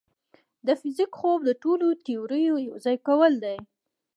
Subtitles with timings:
[0.65, 3.57] د فزیک خوب د ټولو تیوريو یوځای کول دي.